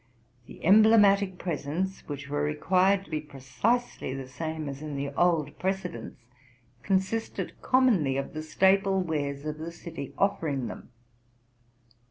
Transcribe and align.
The 0.47 0.65
emblematic 0.65 1.37
presents, 1.37 2.01
which 2.07 2.27
were 2.27 2.41
required 2.41 3.05
to 3.05 3.11
be 3.11 3.21
precisely 3.21 4.15
the 4.15 4.27
same 4.27 4.67
as 4.67 4.81
in 4.81 4.95
the 4.95 5.09
old 5.09 5.59
precedents, 5.59 6.17
consisted 6.81 7.53
commonly 7.61 8.17
of 8.17 8.33
the 8.33 8.41
staple 8.41 8.99
wares 8.99 9.45
of 9.45 9.59
the 9.59 9.71
city 9.71 10.15
offering 10.17 10.65
them. 10.65 10.89